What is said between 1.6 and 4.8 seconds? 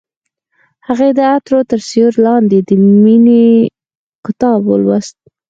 تر سیوري لاندې د مینې کتاب